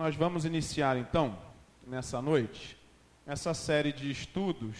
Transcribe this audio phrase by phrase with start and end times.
[0.00, 1.36] nós vamos iniciar então,
[1.86, 2.74] nessa noite,
[3.26, 4.74] essa série de estudos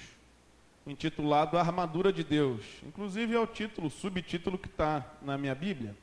[0.86, 2.64] intitulado A Armadura de Deus.
[2.82, 5.94] Inclusive é o título, subtítulo que está na minha Bíblia.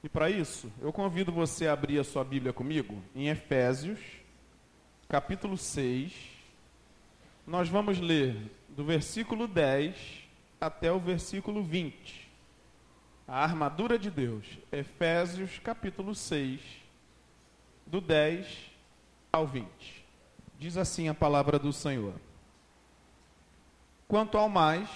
[0.00, 3.98] E para isso, eu convido você a abrir a sua Bíblia comigo em Efésios,
[5.08, 6.12] capítulo 6.
[7.44, 8.36] Nós vamos ler
[8.68, 9.96] do versículo 10
[10.60, 12.30] até o versículo 20.
[13.26, 14.46] A armadura de Deus.
[14.70, 16.81] Efésios, capítulo 6,
[17.86, 18.46] do 10
[19.32, 19.66] ao 20.
[20.58, 22.14] Diz assim a palavra do Senhor.
[24.06, 24.88] Quanto ao mais,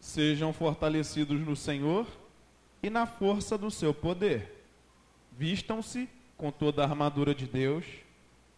[0.00, 2.06] sejam fortalecidos no Senhor
[2.82, 4.64] e na força do seu poder.
[5.32, 7.84] Vistam-se com toda a armadura de Deus,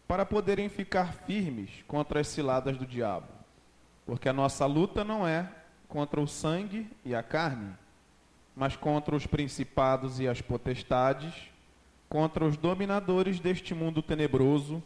[0.06, 3.28] para poderem ficar firmes contra as ciladas do diabo.
[4.06, 5.52] Porque a nossa luta não é
[5.86, 7.74] contra o sangue e a carne,
[8.56, 11.34] mas contra os principados e as potestades,
[12.08, 14.82] contra os dominadores deste mundo tenebroso,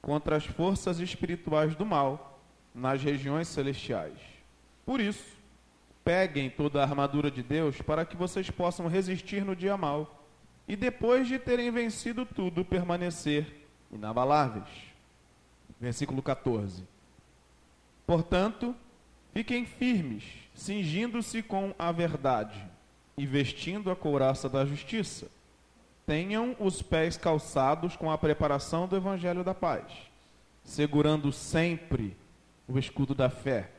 [0.00, 2.40] contra as forças espirituais do mal
[2.74, 4.18] nas regiões celestiais.
[4.84, 5.42] Por isso,
[6.04, 10.26] Peguem toda a armadura de Deus para que vocês possam resistir no dia mal
[10.66, 14.68] e depois de terem vencido tudo, permanecer inabaláveis.
[15.80, 16.82] Versículo 14.
[18.04, 18.74] Portanto,
[19.32, 22.60] fiquem firmes, cingindo-se com a verdade
[23.16, 25.30] e vestindo a couraça da justiça.
[26.06, 29.84] Tenham os pés calçados com a preparação do evangelho da paz,
[30.64, 32.16] segurando sempre
[32.66, 33.70] o escudo da fé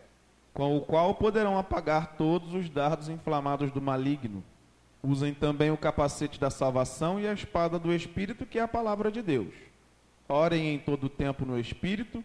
[0.53, 4.43] com o qual poderão apagar todos os dardos inflamados do maligno.
[5.01, 9.11] Usem também o capacete da salvação e a espada do Espírito, que é a palavra
[9.11, 9.53] de Deus.
[10.29, 12.23] Orem em todo o tempo no Espírito,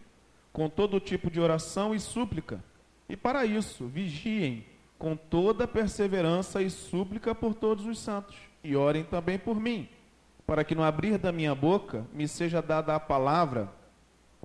[0.53, 2.63] com todo tipo de oração e súplica.
[3.09, 4.63] E para isso, vigiem
[4.97, 8.35] com toda perseverança e súplica por todos os santos.
[8.63, 9.87] E orem também por mim,
[10.45, 13.69] para que no abrir da minha boca me seja dada a palavra,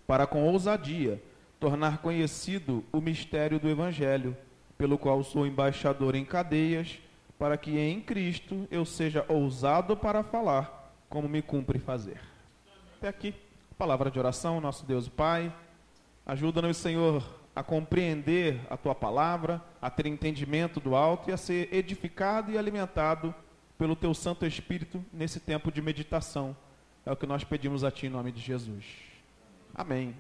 [0.07, 1.21] para com ousadia
[1.59, 4.37] tornar conhecido o mistério do Evangelho,
[4.77, 6.99] pelo qual sou embaixador em cadeias,
[7.39, 12.21] para que em Cristo eu seja ousado para falar, como me cumpre fazer.
[12.99, 13.35] Até aqui,
[13.77, 15.53] palavra de oração, nosso Deus Pai.
[16.27, 17.25] Ajuda-nos, Senhor,
[17.55, 22.59] a compreender a tua palavra, a ter entendimento do alto e a ser edificado e
[22.59, 23.35] alimentado
[23.79, 26.57] pelo teu Santo Espírito nesse tempo de meditação.
[27.05, 28.85] É o que nós pedimos a ti em nome de Jesus.
[29.75, 30.15] Amém.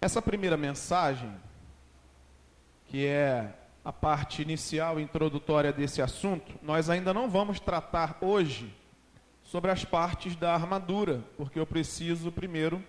[0.00, 1.30] Essa primeira mensagem,
[2.86, 3.54] que é
[3.84, 8.74] a parte inicial introdutória desse assunto, nós ainda não vamos tratar hoje
[9.42, 12.82] sobre as partes da armadura, porque eu preciso primeiro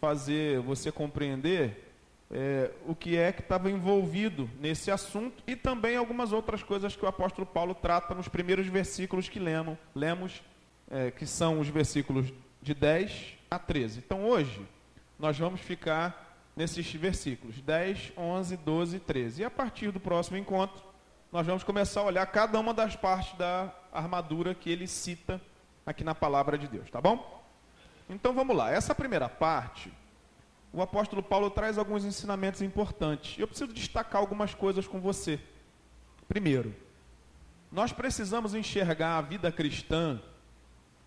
[0.00, 1.83] fazer você compreender
[2.30, 7.04] é, o que é que estava envolvido nesse assunto e também algumas outras coisas que
[7.04, 10.42] o apóstolo Paulo trata nos primeiros versículos que lemos, lemos
[10.90, 13.98] é, que são os versículos de 10 a 13.
[13.98, 14.66] Então hoje
[15.18, 16.24] nós vamos ficar
[16.56, 19.42] nesses versículos 10, 11, 12 e 13.
[19.42, 20.82] E a partir do próximo encontro,
[21.32, 25.40] nós vamos começar a olhar cada uma das partes da armadura que ele cita
[25.84, 27.42] aqui na palavra de Deus, tá bom?
[28.08, 28.70] Então vamos lá.
[28.70, 29.92] Essa primeira parte,
[30.74, 33.38] o apóstolo Paulo traz alguns ensinamentos importantes.
[33.38, 35.38] Eu preciso destacar algumas coisas com você.
[36.26, 36.74] Primeiro,
[37.70, 40.20] nós precisamos enxergar a vida cristã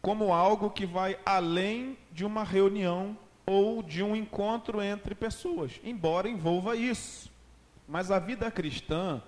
[0.02, 6.30] como algo que vai além de uma reunião ou de um encontro entre pessoas, embora
[6.30, 7.30] envolva isso.
[7.86, 9.22] Mas a vida cristã,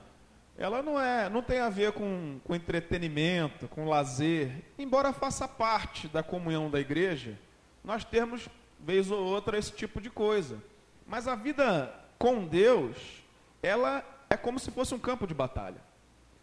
[0.58, 6.08] ela não é, não tem a ver com, com entretenimento, com lazer, embora faça parte
[6.08, 7.38] da comunhão da igreja,
[7.84, 8.48] nós temos
[8.80, 10.58] vez ou outra esse tipo de coisa.
[11.08, 12.98] Mas a vida com Deus,
[13.62, 15.82] ela é como se fosse um campo de batalha.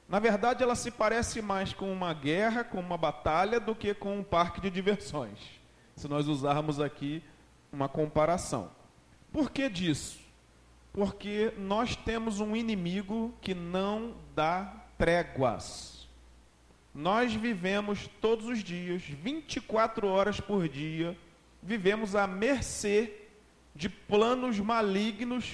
[0.08, 4.18] Na verdade, ela se parece mais com uma guerra, com uma batalha, do que com
[4.18, 5.38] um parque de diversões.
[5.96, 7.22] Se nós usarmos aqui
[7.72, 8.70] uma comparação.
[9.32, 10.20] Por que disso?
[10.92, 16.08] Porque nós temos um inimigo que não dá tréguas.
[16.94, 21.18] Nós vivemos todos os dias, 24 horas por dia,
[21.66, 23.12] vivemos à mercê
[23.74, 25.52] de planos malignos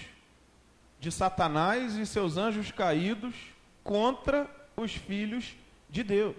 [1.00, 3.34] de Satanás e seus anjos caídos
[3.82, 5.56] contra os filhos
[5.88, 6.36] de Deus.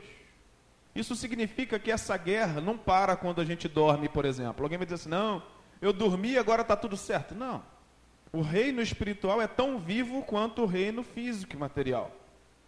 [0.96, 4.64] Isso significa que essa guerra não para quando a gente dorme, por exemplo.
[4.64, 5.42] Alguém vai dizer assim: não,
[5.82, 7.34] eu dormi agora está tudo certo.
[7.34, 7.64] Não.
[8.32, 12.12] O reino espiritual é tão vivo quanto o reino físico e material.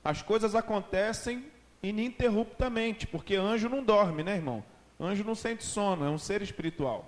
[0.04, 1.46] As coisas acontecem
[1.82, 4.64] ininterruptamente, porque anjo não dorme, né, irmão?
[5.00, 7.08] Anjo não sente sono, é um ser espiritual.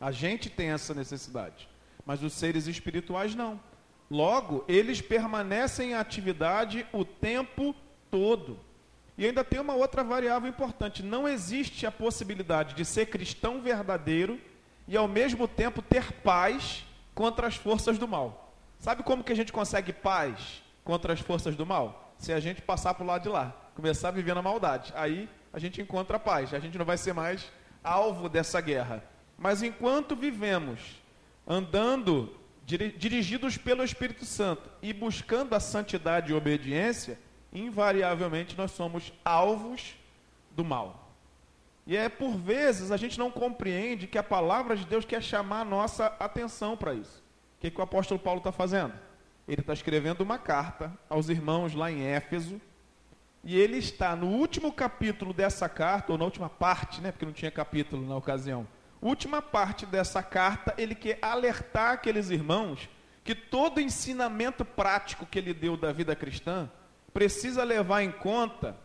[0.00, 1.68] A gente tem essa necessidade,
[2.04, 3.60] mas os seres espirituais não.
[4.10, 7.74] Logo, eles permanecem em atividade o tempo
[8.10, 8.58] todo.
[9.16, 14.40] E ainda tem uma outra variável importante: não existe a possibilidade de ser cristão verdadeiro
[14.86, 16.84] e ao mesmo tempo ter paz
[17.14, 18.52] contra as forças do mal.
[18.78, 22.14] Sabe como que a gente consegue paz contra as forças do mal?
[22.18, 24.92] Se a gente passar para o lado de lá, começar a viver na maldade.
[24.94, 27.48] Aí a gente encontra paz, a gente não vai ser mais
[27.82, 29.04] alvo dessa guerra.
[29.38, 31.00] Mas enquanto vivemos
[31.46, 32.34] andando
[32.66, 37.20] dirigidos pelo Espírito Santo e buscando a santidade e obediência,
[37.52, 39.94] invariavelmente nós somos alvos
[40.50, 41.14] do mal.
[41.86, 45.60] E é por vezes a gente não compreende que a palavra de Deus quer chamar
[45.60, 47.22] a nossa atenção para isso.
[47.58, 48.94] O que, que o apóstolo Paulo está fazendo?
[49.46, 52.60] Ele está escrevendo uma carta aos irmãos lá em Éfeso,
[53.44, 57.32] e ele está no último capítulo dessa carta, ou na última parte, né, porque não
[57.32, 58.66] tinha capítulo na ocasião.
[59.02, 62.88] Última parte dessa carta, ele quer alertar aqueles irmãos
[63.22, 66.70] que todo ensinamento prático que ele deu da vida cristã
[67.12, 68.76] precisa levar em conta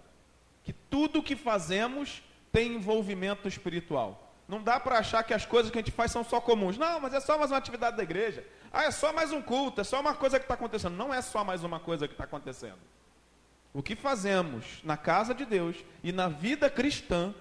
[0.61, 2.21] que tudo o que fazemos
[2.51, 4.33] tem envolvimento espiritual.
[4.45, 6.77] Não dá para achar que as coisas que a gente faz são só comuns.
[6.77, 8.45] Não, mas é só mais uma atividade da igreja.
[8.73, 10.95] Ah, é só mais um culto, é só uma coisa que está acontecendo.
[10.95, 12.79] Não é só mais uma coisa que está acontecendo.
[13.79, 15.73] O que fazemos na casa de Deus
[16.03, 17.33] e na vida cristã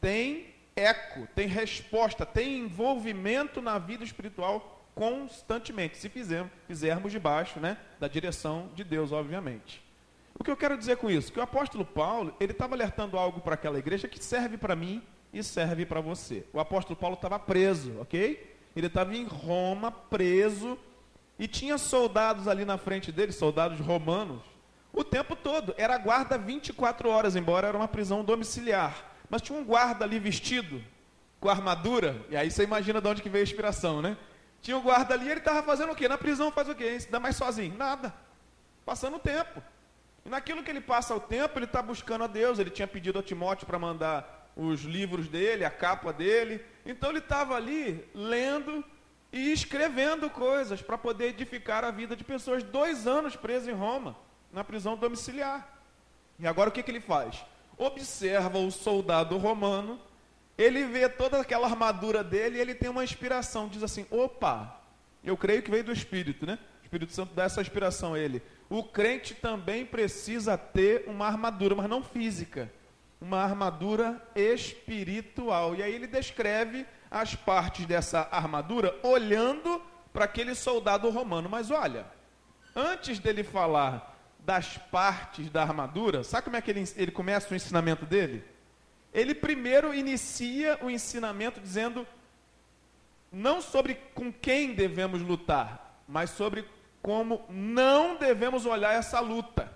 [0.00, 7.76] tem eco, tem resposta, tem envolvimento na vida espiritual constantemente, se fizermos, fizermos debaixo né,
[8.00, 9.84] da direção de Deus, obviamente.
[10.38, 11.30] O que eu quero dizer com isso?
[11.30, 15.02] Que o apóstolo Paulo, ele estava alertando algo para aquela igreja que serve para mim
[15.30, 16.46] e serve para você.
[16.54, 18.56] O apóstolo Paulo estava preso, ok?
[18.74, 20.78] Ele estava em Roma, preso,
[21.38, 24.55] e tinha soldados ali na frente dele, soldados romanos,
[24.96, 25.74] o tempo todo.
[25.76, 29.12] Era guarda 24 horas, embora era uma prisão domiciliar.
[29.28, 30.82] Mas tinha um guarda ali vestido,
[31.38, 34.16] com armadura, e aí você imagina de onde que veio a inspiração, né?
[34.62, 36.08] Tinha um guarda ali, ele estava fazendo o quê?
[36.08, 36.98] Na prisão faz o quê?
[36.98, 37.76] Se dá mais sozinho?
[37.76, 38.12] Nada.
[38.84, 39.62] Passando o tempo.
[40.24, 42.58] E naquilo que ele passa o tempo, ele está buscando a Deus.
[42.58, 46.64] Ele tinha pedido a Timóteo para mandar os livros dele, a capa dele.
[46.84, 48.82] Então ele estava ali lendo
[49.30, 52.62] e escrevendo coisas para poder edificar a vida de pessoas.
[52.62, 54.16] Dois anos preso em Roma
[54.56, 55.68] na prisão domiciliar.
[56.38, 57.44] E agora o que, que ele faz?
[57.76, 60.00] Observa o soldado romano,
[60.56, 63.68] ele vê toda aquela armadura dele e ele tem uma inspiração.
[63.68, 64.80] Diz assim: opa,
[65.22, 66.58] eu creio que veio do Espírito, né?
[66.80, 68.42] O Espírito Santo dá essa inspiração a ele.
[68.70, 72.72] O crente também precisa ter uma armadura, mas não física,
[73.20, 75.74] uma armadura espiritual.
[75.74, 79.82] E aí ele descreve as partes dessa armadura olhando
[80.14, 81.46] para aquele soldado romano.
[81.46, 82.06] Mas olha,
[82.74, 84.15] antes dele falar
[84.46, 88.44] das partes da armadura, sabe como é que ele, ele começa o ensinamento dele?
[89.12, 92.06] Ele primeiro inicia o ensinamento dizendo
[93.32, 96.64] não sobre com quem devemos lutar, mas sobre
[97.02, 99.72] como não devemos olhar essa luta.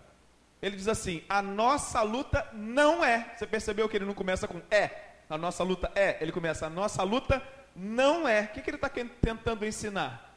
[0.62, 3.34] Ele diz assim: a nossa luta não é.
[3.36, 4.90] Você percebeu que ele não começa com é?
[5.28, 6.16] A nossa luta é.
[6.20, 7.42] Ele começa: a nossa luta
[7.74, 8.42] não é.
[8.42, 10.29] O que, que ele está tentando ensinar?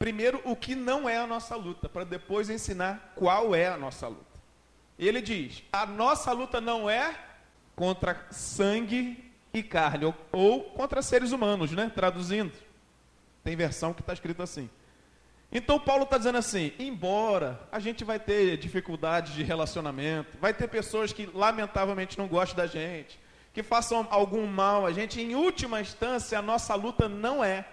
[0.00, 4.08] Primeiro o que não é a nossa luta, para depois ensinar qual é a nossa
[4.08, 4.24] luta.
[4.98, 7.14] Ele diz: a nossa luta não é
[7.76, 11.92] contra sangue e carne, ou, ou contra seres humanos, né?
[11.94, 12.52] Traduzindo.
[13.44, 14.70] Tem versão que está escrito assim.
[15.52, 20.66] Então Paulo está dizendo assim: embora a gente vai ter dificuldades de relacionamento, vai ter
[20.68, 23.20] pessoas que lamentavelmente não gostam da gente,
[23.52, 27.66] que façam algum mal a gente, em última instância a nossa luta não é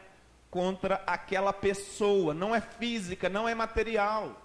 [0.58, 4.42] contra aquela pessoa, não é física, não é material.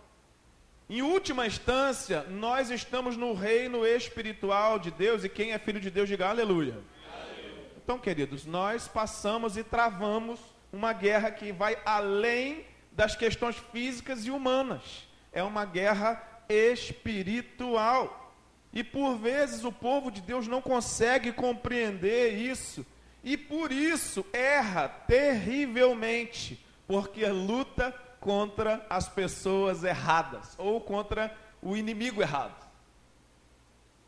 [0.90, 5.90] Em última instância, nós estamos no reino espiritual de Deus e quem é filho de
[5.90, 6.74] Deus diga aleluia.
[6.74, 7.64] aleluia.
[7.82, 10.38] Então, queridos, nós passamos e travamos
[10.70, 15.08] uma guerra que vai além das questões físicas e humanas.
[15.32, 18.36] É uma guerra espiritual.
[18.70, 22.84] E por vezes o povo de Deus não consegue compreender isso
[23.22, 32.20] e por isso erra terrivelmente, porque luta contra as pessoas erradas ou contra o inimigo
[32.20, 32.60] errado.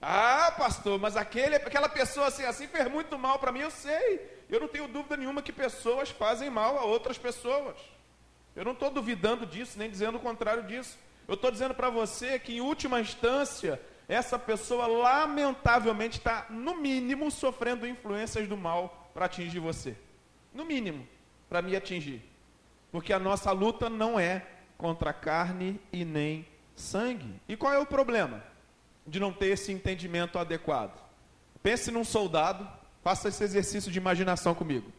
[0.00, 4.44] Ah, pastor, mas aquele, aquela pessoa assim, assim fez muito mal para mim, eu sei.
[4.50, 7.76] Eu não tenho dúvida nenhuma que pessoas fazem mal a outras pessoas.
[8.54, 10.98] Eu não estou duvidando disso, nem dizendo o contrário disso.
[11.26, 17.30] Eu estou dizendo para você que, em última instância, essa pessoa lamentavelmente está, no mínimo,
[17.30, 19.96] sofrendo influências do mal para atingir você.
[20.52, 21.06] No mínimo,
[21.48, 22.22] para me atingir.
[22.90, 24.44] Porque a nossa luta não é
[24.76, 27.40] contra carne e nem sangue.
[27.48, 28.42] E qual é o problema
[29.06, 31.00] de não ter esse entendimento adequado?
[31.62, 32.68] Pense num soldado,
[33.02, 34.92] faça esse exercício de imaginação comigo.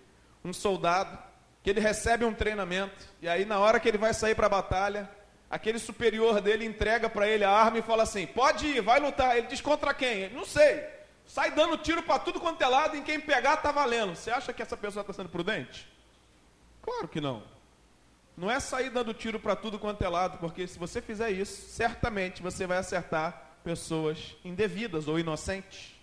[0.43, 1.17] Um soldado
[1.61, 4.49] que ele recebe um treinamento, e aí na hora que ele vai sair para a
[4.49, 5.09] batalha,
[5.49, 9.37] aquele superior dele entrega para ele a arma e fala assim: pode ir, vai lutar.
[9.37, 10.23] Ele diz contra quem?
[10.23, 10.83] Ele, não sei.
[11.25, 14.15] Sai dando tiro para tudo quanto é lado, em quem pegar está valendo.
[14.15, 15.87] Você acha que essa pessoa está sendo prudente?
[16.81, 17.43] Claro que não.
[18.37, 21.69] Não é sair dando tiro para tudo quanto é lado, porque se você fizer isso,
[21.69, 25.95] certamente você vai acertar pessoas indevidas ou inocentes.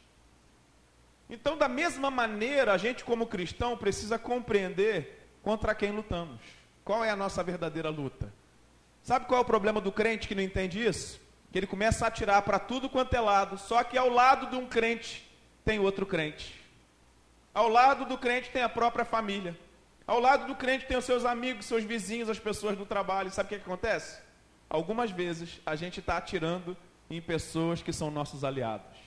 [1.28, 6.40] Então, da mesma maneira, a gente, como cristão, precisa compreender contra quem lutamos.
[6.84, 8.32] Qual é a nossa verdadeira luta?
[9.02, 11.20] Sabe qual é o problema do crente que não entende isso?
[11.52, 14.56] Que ele começa a atirar para tudo quanto é lado, só que ao lado de
[14.56, 15.30] um crente
[15.64, 16.60] tem outro crente.
[17.54, 19.56] Ao lado do crente tem a própria família.
[20.06, 23.30] Ao lado do crente tem os seus amigos, seus vizinhos, as pessoas do trabalho.
[23.30, 24.20] Sabe o que, que acontece?
[24.68, 26.76] Algumas vezes a gente está atirando
[27.10, 28.98] em pessoas que são nossos aliados,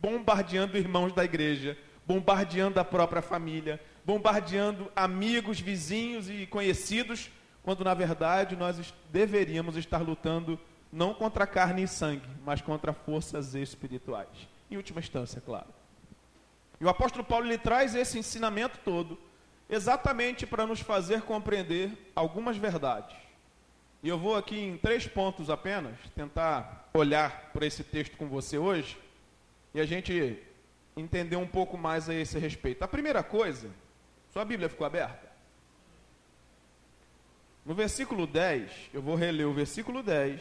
[0.00, 1.76] bombardeando irmãos da igreja,
[2.06, 7.30] bombardeando a própria família, bombardeando amigos, vizinhos e conhecidos
[7.62, 10.58] quando na verdade nós deveríamos estar lutando
[10.92, 14.28] não contra carne e sangue, mas contra forças espirituais.
[14.70, 15.68] Em última instância, claro.
[16.80, 19.18] E o apóstolo Paulo lhe traz esse ensinamento todo
[19.68, 23.16] exatamente para nos fazer compreender algumas verdades.
[24.02, 28.58] E eu vou aqui em três pontos apenas tentar olhar por esse texto com você
[28.58, 28.98] hoje
[29.74, 30.42] e a gente
[30.96, 32.82] entender um pouco mais a esse respeito.
[32.82, 33.70] A primeira coisa,
[34.32, 35.30] sua Bíblia ficou aberta?
[37.64, 40.40] No versículo 10, eu vou reler o versículo 10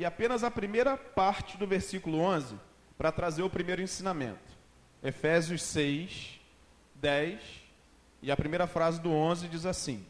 [0.00, 2.58] e apenas a primeira parte do versículo 11
[2.96, 4.58] para trazer o primeiro ensinamento.
[5.02, 6.40] Efésios 6,
[6.94, 7.38] 10
[8.22, 10.02] e a primeira frase do 11 diz assim: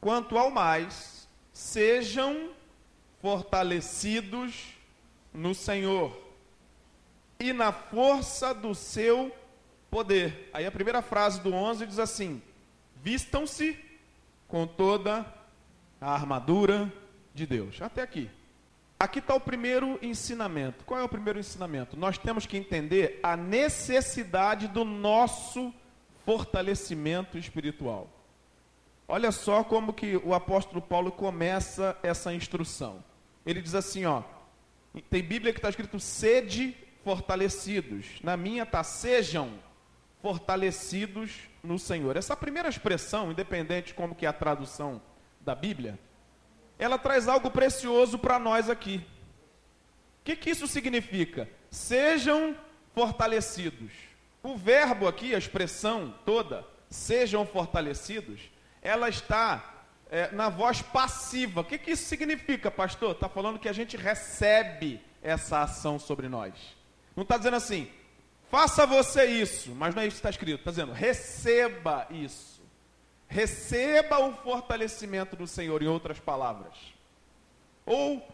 [0.00, 2.52] Quanto ao mais, sejam
[3.20, 4.74] fortalecidos
[5.34, 6.16] no Senhor
[7.40, 9.34] e na força do seu
[9.90, 10.48] poder.
[10.52, 12.40] Aí a primeira frase do 11 diz assim:
[13.02, 13.76] Vistam-se
[14.46, 15.26] com toda
[16.00, 16.92] a armadura
[17.34, 17.82] de Deus.
[17.82, 18.30] Até aqui.
[19.00, 20.84] Aqui está o primeiro ensinamento.
[20.84, 21.96] Qual é o primeiro ensinamento?
[21.96, 25.72] Nós temos que entender a necessidade do nosso
[26.26, 28.10] fortalecimento espiritual.
[29.08, 33.02] Olha só como que o apóstolo Paulo começa essa instrução.
[33.46, 34.22] Ele diz assim, ó,
[35.08, 38.20] tem Bíblia que está escrito sede fortalecidos.
[38.22, 39.50] Na minha está sejam
[40.20, 42.18] fortalecidos no Senhor.
[42.18, 45.00] Essa primeira expressão, independente de como que é a tradução
[45.40, 45.98] da Bíblia,
[46.80, 49.04] ela traz algo precioso para nós aqui.
[50.20, 51.46] O que, que isso significa?
[51.70, 52.56] Sejam
[52.94, 53.92] fortalecidos.
[54.42, 61.60] O verbo aqui, a expressão toda, sejam fortalecidos, ela está é, na voz passiva.
[61.60, 63.12] O que, que isso significa, pastor?
[63.12, 66.54] Está falando que a gente recebe essa ação sobre nós.
[67.14, 67.90] Não está dizendo assim,
[68.50, 70.60] faça você isso, mas não é isso que está escrito.
[70.60, 72.59] Está dizendo, receba isso.
[73.30, 76.74] Receba o fortalecimento do Senhor, em outras palavras.
[77.86, 78.28] Ou,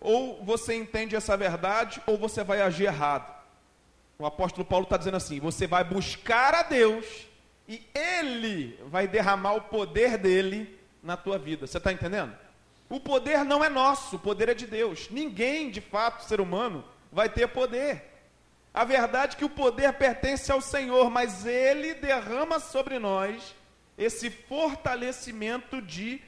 [0.00, 3.32] ou você entende essa verdade, ou você vai agir errado.
[4.18, 7.06] O apóstolo Paulo está dizendo assim: você vai buscar a Deus
[7.68, 11.68] e Ele vai derramar o poder dele na tua vida.
[11.68, 12.36] Você está entendendo?
[12.88, 15.08] O poder não é nosso, o poder é de Deus.
[15.10, 18.04] Ninguém, de fato, ser humano, vai ter poder.
[18.74, 23.54] A verdade é que o poder pertence ao Senhor, mas Ele derrama sobre nós
[24.00, 26.20] esse fortalecimento de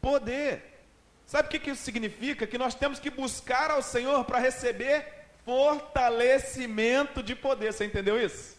[0.00, 0.82] poder.
[1.26, 2.46] Sabe o que isso significa?
[2.46, 5.06] Que nós temos que buscar ao Senhor para receber
[5.44, 7.72] fortalecimento de poder.
[7.72, 8.58] Você entendeu isso?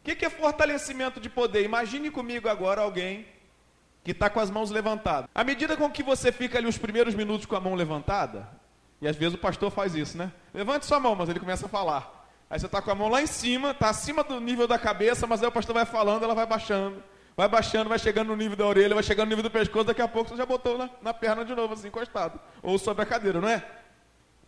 [0.00, 1.64] O que é fortalecimento de poder?
[1.64, 3.26] Imagine comigo agora alguém
[4.04, 5.28] que está com as mãos levantadas.
[5.34, 8.48] À medida com que você fica ali os primeiros minutos com a mão levantada,
[9.00, 10.30] e às vezes o pastor faz isso, né?
[10.52, 12.28] Levante sua mão, mas ele começa a falar.
[12.48, 15.26] Aí você está com a mão lá em cima, está acima do nível da cabeça,
[15.26, 17.02] mas aí o pastor vai falando, ela vai baixando.
[17.40, 20.02] Vai baixando, vai chegando no nível da orelha, vai chegando no nível do pescoço, daqui
[20.02, 22.38] a pouco você já botou na, na perna de novo, assim, encostado.
[22.62, 23.66] Ou sobre a cadeira, não é?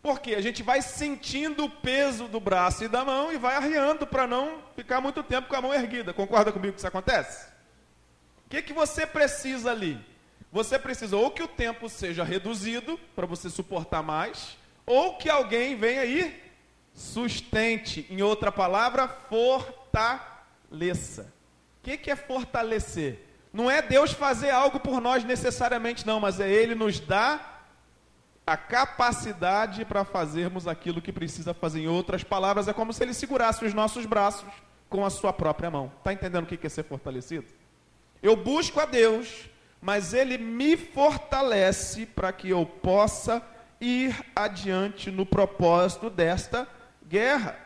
[0.03, 4.07] Porque a gente vai sentindo o peso do braço e da mão e vai arriando
[4.07, 6.13] para não ficar muito tempo com a mão erguida.
[6.13, 7.47] Concorda comigo que isso acontece?
[8.45, 9.99] O que, que você precisa ali?
[10.53, 15.77] Você precisa ou que o tempo seja reduzido para você suportar mais, ou que alguém
[15.77, 16.43] venha aí
[16.93, 18.07] sustente.
[18.11, 21.33] Em outra palavra, fortaleça.
[21.83, 23.27] O que, que é fortalecer?
[23.53, 27.67] Não é Deus fazer algo por nós necessariamente, não, mas é Ele nos dar
[28.47, 31.81] a capacidade para fazermos aquilo que precisa fazer.
[31.81, 34.49] Em outras palavras, é como se Ele segurasse os nossos braços
[34.89, 35.91] com a sua própria mão.
[35.99, 37.47] Está entendendo o que é ser fortalecido?
[38.23, 43.43] Eu busco a Deus, mas Ele me fortalece para que eu possa
[43.81, 46.69] ir adiante no propósito desta
[47.09, 47.59] guerra.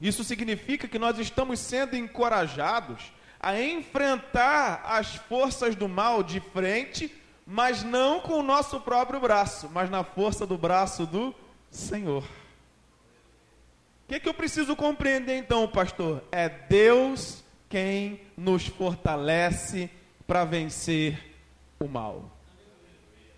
[0.00, 3.12] Isso significa que nós estamos sendo encorajados
[3.44, 7.14] a enfrentar as forças do mal de frente,
[7.46, 11.34] mas não com o nosso próprio braço, mas na força do braço do
[11.70, 12.22] Senhor.
[12.22, 16.24] O que, que eu preciso compreender então, pastor?
[16.32, 19.90] É Deus quem nos fortalece
[20.26, 21.36] para vencer
[21.78, 22.30] o mal.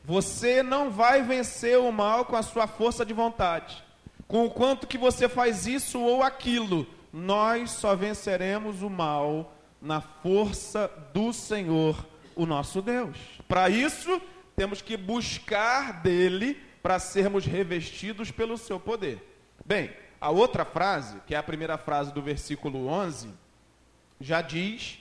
[0.05, 3.83] Você não vai vencer o mal com a sua força de vontade.
[4.29, 9.56] Com o quanto que você faz isso ou aquilo, nós só venceremos o mal
[9.87, 13.17] na força do Senhor, o nosso Deus.
[13.49, 14.21] Para isso,
[14.57, 19.23] temos que buscar dele para sermos revestidos pelo seu poder.
[19.65, 19.91] Bem,
[20.21, 23.31] a outra frase, que é a primeira frase do versículo 11,
[24.21, 24.99] já diz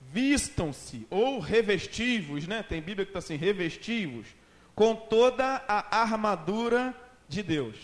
[0.00, 2.62] vistam-se ou revestivos, né?
[2.62, 4.26] Tem Bíblia que está assim, revestivos,
[4.74, 6.94] com toda a armadura
[7.28, 7.76] de Deus.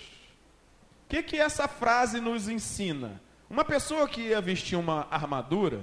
[1.04, 3.20] O que, que essa frase nos ensina?
[3.50, 5.82] Uma pessoa que ia vestir uma armadura,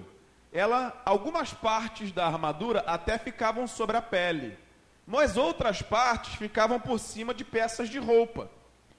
[0.52, 4.58] ela, algumas partes da armadura até ficavam sobre a pele,
[5.06, 8.50] mas outras partes ficavam por cima de peças de roupa.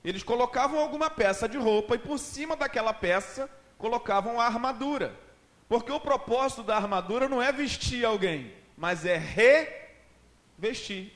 [0.05, 5.15] Eles colocavam alguma peça de roupa e por cima daquela peça colocavam a armadura.
[5.69, 9.17] Porque o propósito da armadura não é vestir alguém, mas é
[10.59, 11.13] revestir.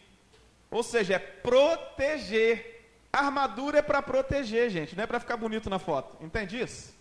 [0.70, 2.72] Ou seja, é proteger.
[3.12, 6.16] A armadura é para proteger, gente, não é para ficar bonito na foto.
[6.24, 6.93] Entende isso?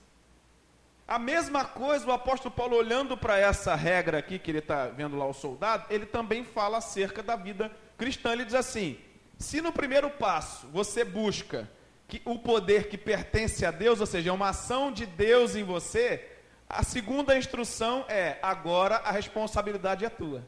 [1.08, 5.18] A mesma coisa, o apóstolo Paulo, olhando para essa regra aqui, que ele está vendo
[5.18, 8.32] lá o soldado, ele também fala acerca da vida cristã.
[8.32, 8.98] Ele diz assim:
[9.38, 11.70] se no primeiro passo você busca
[12.08, 15.64] que o poder que pertence a Deus, ou seja, é uma ação de Deus em
[15.64, 16.26] você,
[16.70, 20.48] a segunda instrução é: agora a responsabilidade é tua.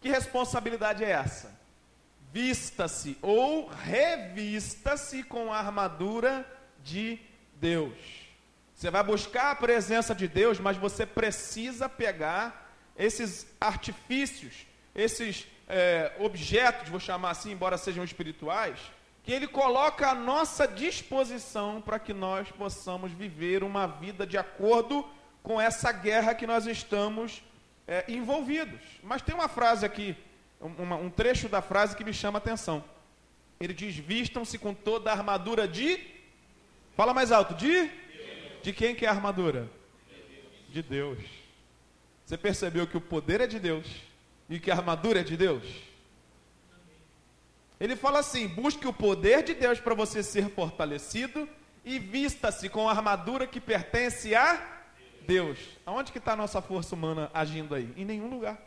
[0.00, 1.58] Que responsabilidade é essa?
[2.30, 6.46] Vista-se ou revista-se com a armadura
[6.82, 7.18] de
[7.54, 8.23] Deus.
[8.74, 16.12] Você vai buscar a presença de Deus, mas você precisa pegar esses artifícios, esses é,
[16.18, 18.78] objetos, vou chamar assim, embora sejam espirituais,
[19.22, 25.06] que Ele coloca à nossa disposição para que nós possamos viver uma vida de acordo
[25.42, 27.42] com essa guerra que nós estamos
[27.86, 28.80] é, envolvidos.
[29.02, 30.16] Mas tem uma frase aqui,
[30.60, 32.84] uma, um trecho da frase que me chama a atenção.
[33.58, 35.98] Ele diz: Vistam-se com toda a armadura de.
[36.96, 37.90] Fala mais alto, de?
[38.64, 39.70] De quem que é a armadura?
[40.70, 41.18] De Deus.
[42.24, 43.86] Você percebeu que o poder é de Deus
[44.48, 45.62] e que a armadura é de Deus?
[47.78, 51.46] Ele fala assim: busque o poder de Deus para você ser fortalecido
[51.84, 54.80] e vista-se com a armadura que pertence a
[55.26, 55.58] Deus.
[55.84, 57.92] Aonde que está a nossa força humana agindo aí?
[57.98, 58.58] Em nenhum lugar.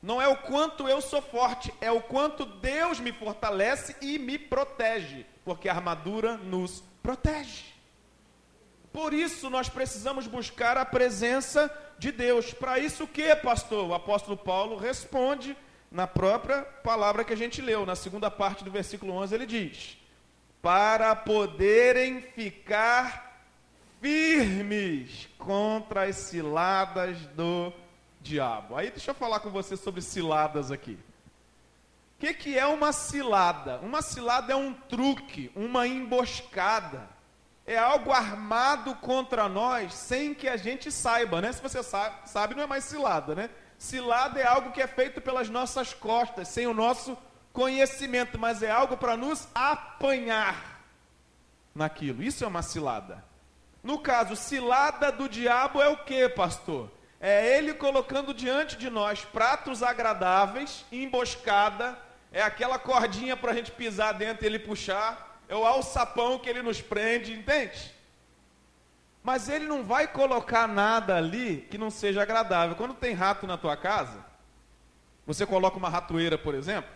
[0.00, 4.38] Não é o quanto eu sou forte, é o quanto Deus me fortalece e me
[4.38, 7.73] protege, porque a armadura nos protege.
[8.94, 12.54] Por isso nós precisamos buscar a presença de Deus.
[12.54, 13.88] Para isso o que, pastor?
[13.88, 15.56] O apóstolo Paulo responde
[15.90, 19.98] na própria palavra que a gente leu, na segunda parte do versículo 11, ele diz:
[20.62, 23.42] "Para poderem ficar
[24.00, 27.72] firmes contra as ciladas do
[28.20, 28.76] diabo.
[28.76, 30.96] Aí deixa eu falar com você sobre ciladas aqui.
[32.16, 33.80] O que, que é uma cilada?
[33.80, 37.13] Uma cilada é um truque, uma emboscada.
[37.66, 41.52] É algo armado contra nós sem que a gente saiba, né?
[41.52, 43.48] Se você sabe, não é mais cilada, né?
[43.78, 47.16] Cilada é algo que é feito pelas nossas costas, sem o nosso
[47.52, 50.82] conhecimento, mas é algo para nos apanhar
[51.74, 52.22] naquilo.
[52.22, 53.24] Isso é uma cilada.
[53.82, 56.90] No caso, cilada do diabo é o que, pastor?
[57.20, 61.98] É ele colocando diante de nós pratos agradáveis, emboscada,
[62.32, 66.48] é aquela cordinha para a gente pisar dentro e ele puxar, é o alçapão que
[66.48, 67.92] ele nos prende, entende?
[69.22, 72.76] Mas ele não vai colocar nada ali que não seja agradável.
[72.76, 74.24] Quando tem rato na tua casa,
[75.26, 76.90] você coloca uma ratoeira, por exemplo,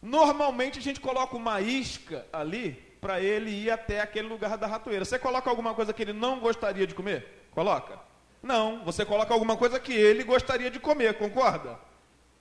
[0.00, 5.04] normalmente a gente coloca uma isca ali para ele ir até aquele lugar da ratoeira.
[5.04, 7.46] Você coloca alguma coisa que ele não gostaria de comer?
[7.52, 7.98] Coloca?
[8.42, 11.78] Não, você coloca alguma coisa que ele gostaria de comer, concorda?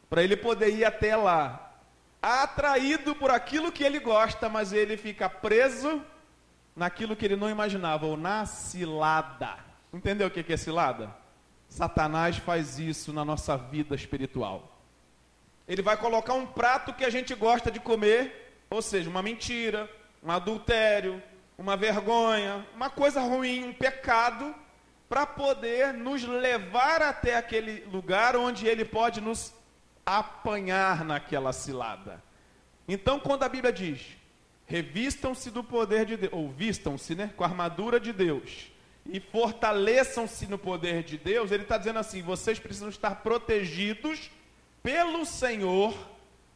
[0.10, 1.71] Para ele poder ir até lá.
[2.22, 6.02] Atraído por aquilo que ele gosta, mas ele fica preso
[6.76, 9.58] naquilo que ele não imaginava, ou na cilada.
[9.94, 11.14] Entendeu o que é cilada?
[11.68, 14.78] Satanás faz isso na nossa vida espiritual.
[15.68, 19.90] Ele vai colocar um prato que a gente gosta de comer, ou seja, uma mentira,
[20.22, 21.22] um adultério,
[21.58, 24.54] uma vergonha, uma coisa ruim, um pecado,
[25.08, 29.54] para poder nos levar até aquele lugar onde ele pode nos
[30.06, 32.24] apanhar naquela cilada.
[32.88, 34.02] Então, quando a Bíblia diz:
[34.66, 38.72] revistam-se do poder de Deus, ou vistam-se, né, com a armadura de Deus,
[39.06, 44.32] e fortaleçam-se no poder de Deus, ele está dizendo assim: vocês precisam estar protegidos
[44.84, 45.94] pelo Senhor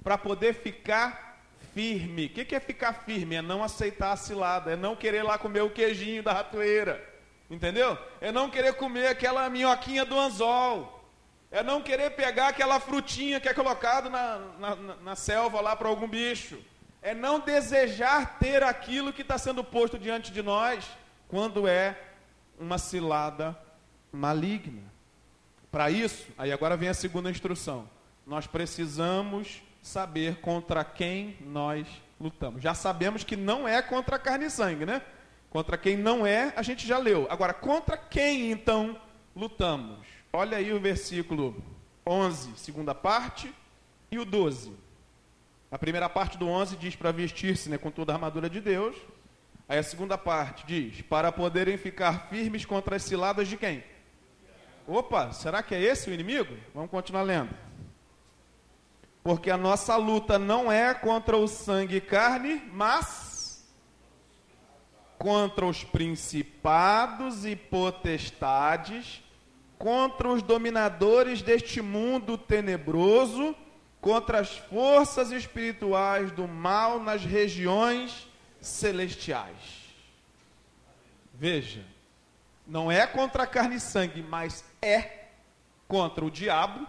[0.04, 1.42] para poder ficar
[1.74, 2.28] firme.
[2.28, 3.36] O que, que é ficar firme?
[3.36, 7.04] É não aceitar a cilada, é não querer lá comer o queijinho da ratoeira,
[7.50, 7.98] entendeu?
[8.22, 11.05] É não querer comer aquela minhoquinha do anzol.
[11.56, 15.88] É não querer pegar aquela frutinha que é colocado na, na, na selva lá para
[15.88, 16.60] algum bicho.
[17.02, 20.86] É não desejar ter aquilo que está sendo posto diante de nós
[21.30, 21.98] quando é
[22.60, 23.58] uma cilada
[24.12, 24.84] maligna.
[25.72, 27.90] Para isso, aí agora vem a segunda instrução.
[28.28, 31.88] Nós precisamos saber contra quem nós
[32.20, 32.62] lutamos.
[32.62, 35.02] Já sabemos que não é contra carne e sangue, né?
[35.50, 37.28] Contra quem não é, a gente já leu.
[37.30, 39.00] Agora, contra quem então
[39.34, 40.15] lutamos?
[40.36, 41.56] Olha aí o versículo
[42.06, 43.56] 11, segunda parte,
[44.12, 44.74] e o 12.
[45.72, 48.98] A primeira parte do 11 diz para vestir-se né, com toda a armadura de Deus.
[49.66, 53.82] Aí a segunda parte diz: para poderem ficar firmes contra as ciladas de quem?
[54.86, 56.54] Opa, será que é esse o inimigo?
[56.74, 57.56] Vamos continuar lendo.
[59.24, 63.66] Porque a nossa luta não é contra o sangue e carne, mas
[65.18, 69.24] contra os principados e potestades,
[69.78, 73.56] contra os dominadores deste mundo tenebroso,
[74.00, 78.28] contra as forças espirituais do mal nas regiões
[78.62, 79.86] celestiais.
[81.34, 81.84] Veja,
[82.66, 85.26] não é contra carne e sangue, mas é
[85.88, 86.88] contra o diabo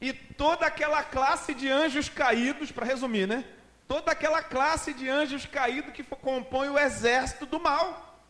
[0.00, 3.44] e toda aquela classe de anjos caídos, para resumir, né?
[3.86, 8.20] Toda aquela classe de anjos caídos que compõe o exército do mal.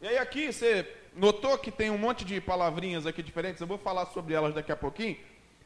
[0.00, 0.82] E aí aqui você
[1.16, 4.70] notou que tem um monte de palavrinhas aqui diferentes, eu vou falar sobre elas daqui
[4.70, 5.16] a pouquinho,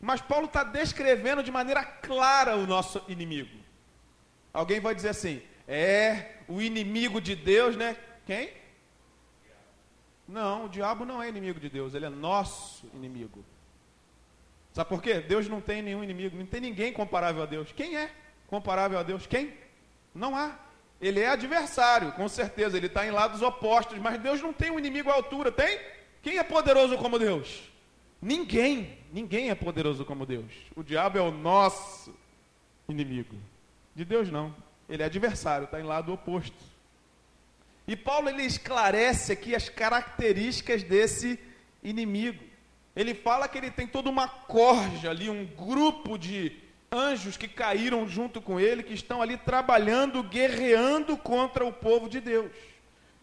[0.00, 3.58] mas Paulo está descrevendo de maneira clara o nosso inimigo.
[4.52, 7.96] Alguém vai dizer assim, é o inimigo de Deus, né?
[8.24, 8.52] Quem?
[10.26, 13.44] Não, o diabo não é inimigo de Deus, ele é nosso inimigo.
[14.72, 15.20] Sabe por quê?
[15.20, 17.72] Deus não tem nenhum inimigo, não tem ninguém comparável a Deus.
[17.72, 18.10] Quem é
[18.46, 19.26] comparável a Deus?
[19.26, 19.52] Quem?
[20.14, 20.56] Não há.
[21.00, 24.78] Ele é adversário, com certeza, ele está em lados opostos, mas Deus não tem um
[24.78, 25.80] inimigo à altura, tem?
[26.22, 27.62] Quem é poderoso como Deus?
[28.20, 30.52] Ninguém, ninguém é poderoso como Deus.
[30.76, 32.14] O diabo é o nosso
[32.88, 33.34] inimigo.
[33.94, 34.54] De Deus não.
[34.88, 36.52] Ele é adversário, está em lado oposto.
[37.88, 41.40] E Paulo ele esclarece aqui as características desse
[41.82, 42.50] inimigo
[42.94, 46.52] ele fala que ele tem toda uma corja ali, um grupo de
[46.92, 52.20] anjos que caíram junto com ele, que estão ali trabalhando, guerreando contra o povo de
[52.20, 52.50] Deus.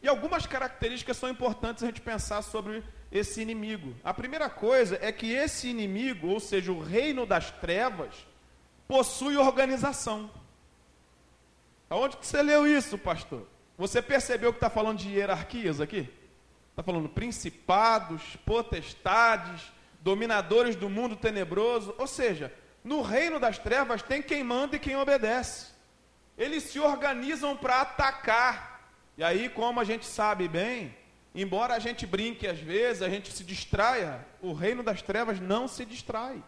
[0.01, 3.95] E algumas características são importantes a gente pensar sobre esse inimigo.
[4.03, 8.13] A primeira coisa é que esse inimigo, ou seja, o reino das trevas,
[8.87, 10.29] possui organização.
[11.89, 13.47] Aonde que você leu isso, pastor?
[13.77, 16.09] Você percebeu que está falando de hierarquias aqui?
[16.71, 21.93] Está falando principados, potestades, dominadores do mundo tenebroso.
[21.97, 22.53] Ou seja,
[22.87, 25.67] no reino das trevas tem quem manda e quem obedece.
[26.37, 28.89] Eles se organizam para atacar.
[29.17, 30.95] E aí, como a gente sabe bem,
[31.35, 35.67] embora a gente brinque às vezes, a gente se distraia, o reino das trevas não
[35.67, 36.41] se distrai.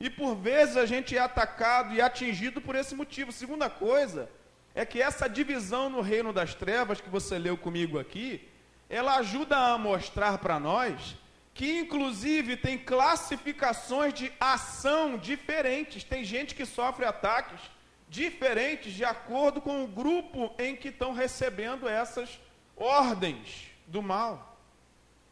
[0.00, 3.30] E por vezes a gente é atacado e atingido por esse motivo.
[3.30, 4.30] Segunda coisa
[4.74, 8.48] é que essa divisão no reino das trevas que você leu comigo aqui,
[8.88, 11.14] ela ajuda a mostrar para nós
[11.58, 16.04] que, inclusive, tem classificações de ação diferentes.
[16.04, 17.60] Tem gente que sofre ataques
[18.08, 22.38] diferentes de acordo com o grupo em que estão recebendo essas
[22.76, 24.56] ordens do mal.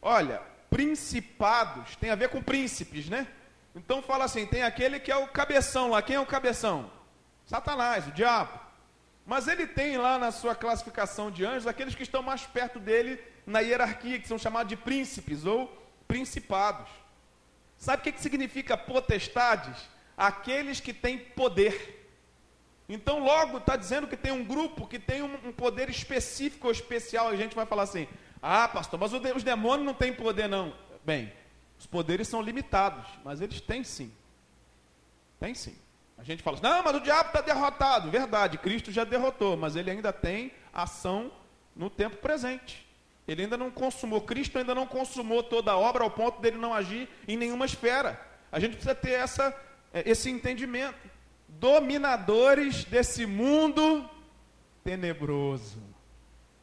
[0.01, 3.25] Olha, principados tem a ver com príncipes, né?
[3.73, 6.01] Então fala assim: tem aquele que é o cabeção lá.
[6.01, 6.91] Quem é o cabeção?
[7.45, 8.59] Satanás, o diabo.
[9.25, 13.17] Mas ele tem lá na sua classificação de anjos aqueles que estão mais perto dele
[13.45, 16.89] na hierarquia, que são chamados de príncipes ou principados.
[17.77, 19.77] Sabe o que, significa potestades?
[20.15, 21.95] Aqueles que têm poder.
[22.89, 26.71] Então, logo está dizendo que tem um grupo que tem um, um, poder específico ou
[26.71, 27.27] especial.
[27.27, 28.07] A gente vai falar assim:
[28.41, 30.73] ah, pastor, mas os demônios não têm poder, não.
[31.03, 31.31] Bem,
[31.77, 34.11] os poderes são limitados, mas eles têm sim.
[35.39, 35.75] Tem sim.
[36.17, 38.09] A gente fala assim: não, mas o diabo está derrotado.
[38.09, 41.31] Verdade, Cristo já derrotou, mas ele ainda tem ação
[41.75, 42.86] no tempo presente.
[43.27, 46.73] Ele ainda não consumou, Cristo ainda não consumou toda a obra ao ponto dele não
[46.73, 48.19] agir em nenhuma esfera.
[48.49, 49.53] A gente precisa ter essa,
[49.93, 50.97] é, esse entendimento.
[51.49, 54.09] Dominadores desse mundo
[54.81, 55.83] tenebroso.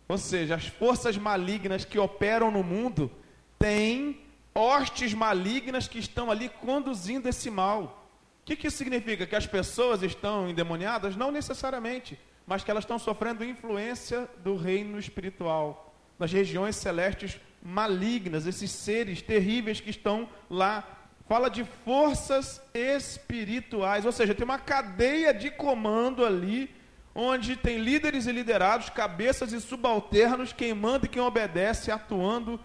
[0.08, 3.10] Ou seja, as forças malignas que operam no mundo
[3.58, 4.22] têm
[4.54, 8.08] hostes malignas que estão ali conduzindo esse mal.
[8.40, 9.26] O que, que isso significa?
[9.26, 11.16] Que as pessoas estão endemoniadas?
[11.16, 15.83] Não necessariamente, mas que elas estão sofrendo influência do reino espiritual
[16.18, 20.84] nas regiões celestes malignas, esses seres terríveis que estão lá
[21.26, 26.70] fala de forças espirituais, ou seja, tem uma cadeia de comando ali,
[27.14, 32.60] onde tem líderes e liderados, cabeças e subalternos, quem manda e quem obedece, atuando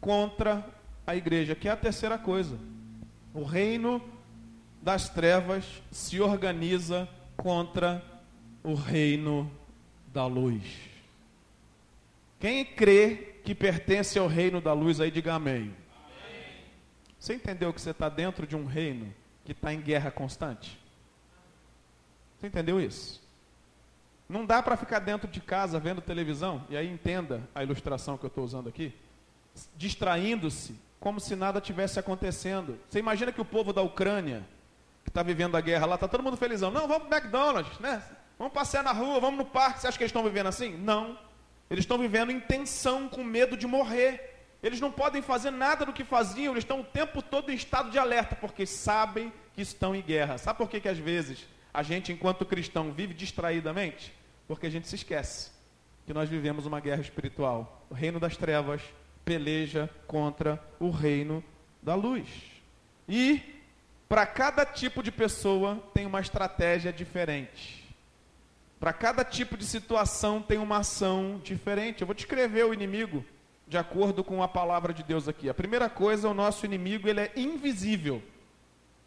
[0.00, 0.66] contra
[1.06, 2.58] a igreja, que é a terceira coisa.
[3.32, 4.02] O reino
[4.82, 8.02] das trevas se organiza contra
[8.64, 9.50] o reino
[10.12, 10.91] da luz.
[12.42, 15.72] Quem crê que pertence ao reino da luz aí, diga amém.
[17.16, 20.76] Você entendeu que você está dentro de um reino que está em guerra constante?
[22.36, 23.22] Você entendeu isso?
[24.28, 28.24] Não dá para ficar dentro de casa vendo televisão, e aí entenda a ilustração que
[28.24, 28.92] eu estou usando aqui,
[29.76, 32.76] distraindo-se como se nada tivesse acontecendo.
[32.90, 34.44] Você imagina que o povo da Ucrânia,
[35.04, 36.72] que está vivendo a guerra lá, está todo mundo felizão.
[36.72, 38.02] Não, vamos para McDonald's, né?
[38.36, 39.80] Vamos passear na rua, vamos no parque.
[39.80, 40.76] Você acha que eles estão vivendo assim?
[40.76, 41.16] Não.
[41.72, 44.36] Eles estão vivendo em tensão, com medo de morrer.
[44.62, 47.90] Eles não podem fazer nada do que faziam, eles estão o tempo todo em estado
[47.90, 50.36] de alerta, porque sabem que estão em guerra.
[50.36, 54.12] Sabe por que, que às vezes a gente, enquanto cristão, vive distraidamente?
[54.46, 55.50] Porque a gente se esquece
[56.04, 57.86] que nós vivemos uma guerra espiritual.
[57.88, 58.82] O reino das trevas
[59.24, 61.42] peleja contra o reino
[61.82, 62.28] da luz.
[63.08, 63.40] E
[64.10, 67.81] para cada tipo de pessoa tem uma estratégia diferente.
[68.82, 72.00] Para cada tipo de situação tem uma ação diferente.
[72.00, 73.24] Eu vou descrever o inimigo
[73.68, 75.48] de acordo com a palavra de Deus aqui.
[75.48, 78.20] A primeira coisa, o nosso inimigo, ele é invisível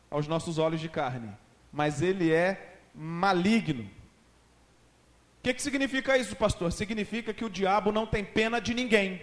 [0.09, 1.29] aos nossos olhos de carne,
[1.73, 3.83] mas ele é maligno.
[3.83, 3.89] O
[5.43, 6.71] que, que significa isso, pastor?
[6.71, 9.21] Significa que o diabo não tem pena de ninguém.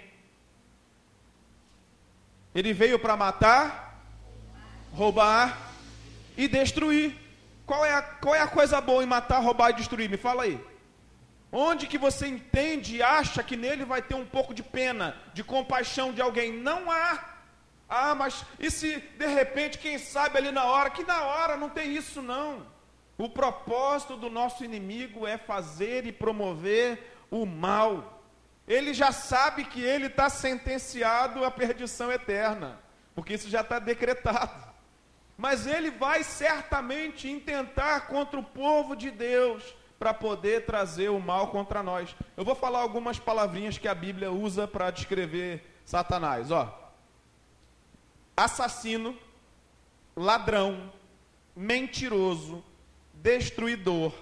[2.54, 4.04] Ele veio para matar,
[4.92, 5.72] roubar
[6.36, 7.21] e destruir.
[7.72, 10.06] Qual é, a, qual é a coisa boa em matar, roubar e destruir?
[10.10, 10.62] Me fala aí.
[11.50, 15.42] Onde que você entende e acha que nele vai ter um pouco de pena, de
[15.42, 16.52] compaixão de alguém?
[16.52, 17.24] Não há.
[17.88, 20.90] Ah, mas e se de repente, quem sabe ali na hora?
[20.90, 22.66] Que na hora não tem isso não.
[23.16, 28.22] O propósito do nosso inimigo é fazer e promover o mal.
[28.68, 32.78] Ele já sabe que ele está sentenciado à perdição eterna,
[33.14, 34.71] porque isso já está decretado.
[35.36, 41.48] Mas ele vai certamente intentar contra o povo de Deus para poder trazer o mal
[41.48, 42.14] contra nós.
[42.36, 46.78] Eu vou falar algumas palavrinhas que a Bíblia usa para descrever Satanás, ó.
[48.36, 49.16] Assassino,
[50.16, 50.92] ladrão,
[51.54, 52.64] mentiroso,
[53.14, 54.12] destruidor,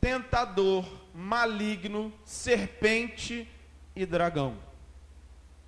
[0.00, 3.48] tentador, maligno, serpente
[3.94, 4.58] e dragão.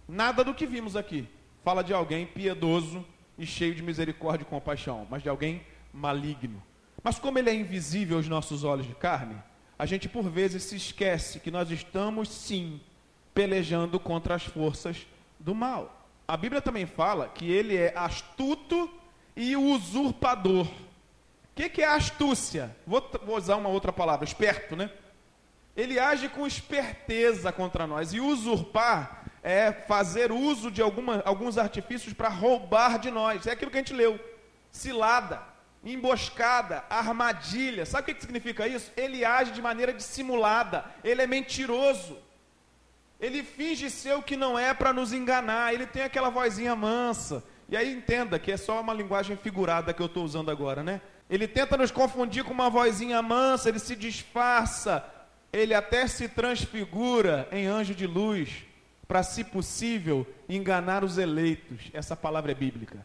[0.07, 1.29] Nada do que vimos aqui
[1.63, 3.05] fala de alguém piedoso
[3.39, 6.63] e cheio de misericórdia e compaixão, mas de alguém maligno.
[7.03, 9.37] Mas como ele é invisível aos nossos olhos de carne,
[9.79, 12.81] a gente por vezes se esquece que nós estamos sim
[13.35, 15.07] pelejando contra as forças
[15.39, 16.09] do mal.
[16.27, 18.89] A Bíblia também fala que ele é astuto
[19.37, 20.67] e usurpador.
[20.67, 22.75] O que, que, é astúcia?
[22.87, 24.91] Vou, vou usar uma outra palavra, esperto, né?
[25.77, 28.13] Ele age com esperteza contra nós.
[28.13, 33.47] E usurpar é fazer uso de alguma, alguns artifícios para roubar de nós.
[33.47, 34.19] É aquilo que a gente leu.
[34.73, 35.55] Cilada
[35.85, 37.85] emboscada, armadilha.
[37.85, 38.91] Sabe o que significa isso?
[38.97, 42.17] Ele age de maneira dissimulada, ele é mentiroso.
[43.21, 47.45] Ele finge ser o que não é para nos enganar, ele tem aquela vozinha mansa.
[47.69, 51.01] E aí entenda que é só uma linguagem figurada que eu estou usando agora, né?
[51.31, 55.05] Ele tenta nos confundir com uma vozinha mansa, ele se disfarça,
[55.53, 58.65] ele até se transfigura em anjo de luz,
[59.07, 61.91] para, se possível, enganar os eleitos.
[61.93, 63.05] Essa palavra é bíblica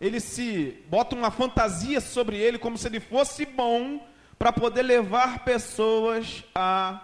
[0.00, 4.06] ele se bota uma fantasia sobre ele como se ele fosse bom
[4.38, 7.00] para poder levar pessoas a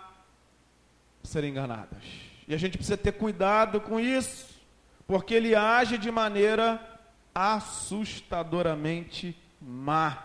[1.22, 2.02] serem enganadas.
[2.46, 4.60] E a gente precisa ter cuidado com isso,
[5.06, 6.86] porque ele age de maneira
[7.34, 10.22] assustadoramente má.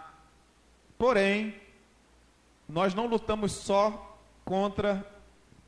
[0.98, 1.56] Porém,
[2.68, 5.06] nós não lutamos só contra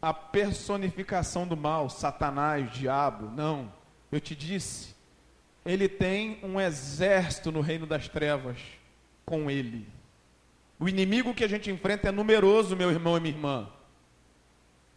[0.01, 3.71] a personificação do mal, Satanás, diabo, não.
[4.11, 4.95] Eu te disse,
[5.65, 8.57] ele tem um exército no reino das trevas
[9.25, 9.87] com ele.
[10.79, 13.69] O inimigo que a gente enfrenta é numeroso, meu irmão e minha irmã.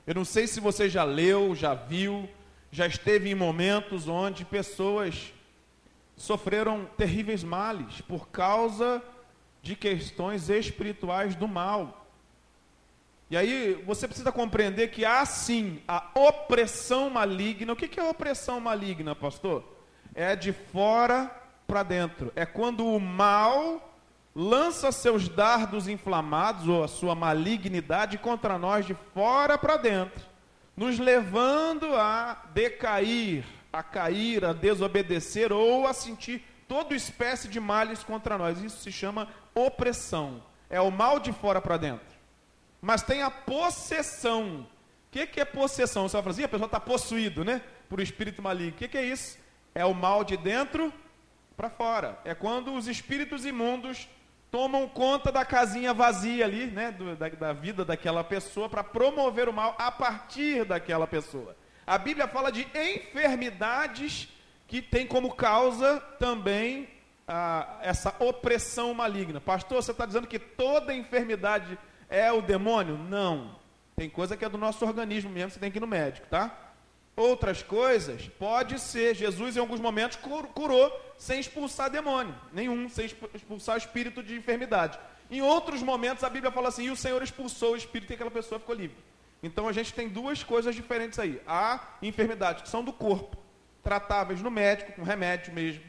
[0.06, 2.28] Eu não sei se você já leu, já viu,
[2.70, 5.32] já esteve em momentos onde pessoas
[6.16, 9.02] sofreram terríveis males por causa
[9.60, 12.01] de questões espirituais do mal.
[13.32, 17.72] E aí você precisa compreender que há sim a opressão maligna.
[17.72, 19.72] O que é opressão maligna, pastor?
[20.14, 21.30] é de fora
[21.66, 22.32] para dentro.
[22.36, 23.96] É quando o mal
[24.34, 30.24] lança seus dardos inflamados ou a sua malignidade contra nós de fora para dentro,
[30.76, 38.02] nos levando a decair, a cair, a desobedecer ou a sentir toda espécie de males
[38.02, 38.62] contra nós.
[38.62, 40.42] Isso se chama opressão.
[40.70, 42.11] É o mal de fora para dentro.
[42.82, 44.66] Mas tem a possessão.
[45.08, 46.08] O que, que é possessão?
[46.08, 47.62] Você vai falar assim, a pessoa está possuído, né?
[47.88, 48.72] Por espírito maligno.
[48.72, 49.38] O que, que é isso?
[49.72, 50.92] É o mal de dentro
[51.56, 52.18] para fora.
[52.24, 54.08] É quando os espíritos imundos
[54.50, 59.48] tomam conta da casinha vazia ali, né, do, da, da vida daquela pessoa, para promover
[59.48, 61.56] o mal a partir daquela pessoa.
[61.86, 64.28] A Bíblia fala de enfermidades
[64.66, 66.88] que tem como causa também
[67.26, 69.40] ah, essa opressão maligna.
[69.40, 71.78] Pastor, você está dizendo que toda enfermidade
[72.12, 72.96] é o demônio?
[72.96, 73.56] Não.
[73.96, 76.56] Tem coisa que é do nosso organismo mesmo, você tem que ir no médico, tá?
[77.16, 79.14] Outras coisas, pode ser.
[79.14, 80.18] Jesus, em alguns momentos,
[80.54, 84.98] curou sem expulsar demônio, nenhum, sem expulsar espírito de enfermidade.
[85.30, 88.30] Em outros momentos, a Bíblia fala assim: e o Senhor expulsou o espírito e aquela
[88.30, 88.96] pessoa ficou livre.
[89.42, 93.36] Então a gente tem duas coisas diferentes aí: há enfermidades que são do corpo,
[93.82, 95.82] tratáveis no médico, com remédio mesmo.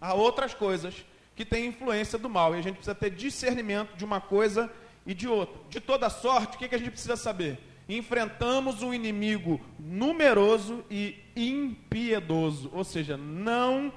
[0.00, 4.04] Há outras coisas que têm influência do mal, e a gente precisa ter discernimento de
[4.06, 4.72] uma coisa
[5.06, 5.58] e de outra.
[5.70, 7.58] De toda sorte, o que, que a gente precisa saber?
[7.88, 13.92] enfrentamos um inimigo numeroso e impiedoso, ou seja, não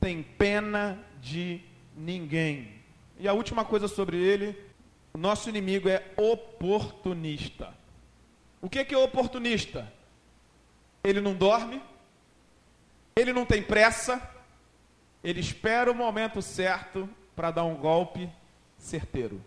[0.00, 1.60] tem pena de
[1.96, 2.72] ninguém.
[3.18, 4.56] E a última coisa sobre ele,
[5.14, 7.72] nosso inimigo é oportunista.
[8.60, 9.92] O que que é oportunista?
[11.02, 11.80] Ele não dorme,
[13.14, 14.20] ele não tem pressa,
[15.22, 18.28] ele espera o momento certo para dar um golpe
[18.76, 19.40] certeiro.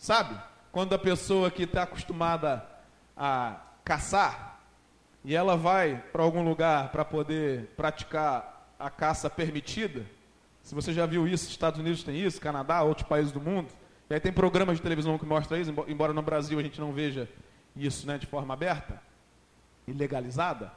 [0.00, 0.34] Sabe?
[0.72, 2.64] quando a pessoa que está acostumada
[3.16, 4.60] a caçar
[5.24, 10.06] e ela vai para algum lugar para poder praticar a caça permitida,
[10.62, 13.68] se você já viu isso, Estados Unidos tem isso, Canadá, outros países do mundo,
[14.08, 16.92] e aí tem programas de televisão que mostram isso, embora no Brasil a gente não
[16.92, 17.28] veja
[17.76, 19.02] isso né, de forma aberta
[19.86, 20.72] e legalizada.